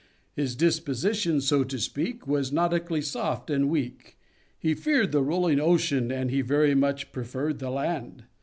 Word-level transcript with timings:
__His 0.43 0.57
disposition, 0.57 1.41
so 1.41 1.63
to 1.63 1.77
speak, 1.77 2.25
Was 2.25 2.51
nautically 2.51 3.03
soft 3.03 3.51
and 3.51 3.69
weak; 3.69 4.17
He 4.57 4.73
feared 4.73 5.11
the 5.11 5.21
rolling 5.21 5.59
ocean, 5.59 6.11
and 6.11 6.31
He 6.31 6.41
very 6.41 6.73
much 6.73 7.11
preferred 7.11 7.59
the 7.59 7.69
land. 7.69 8.23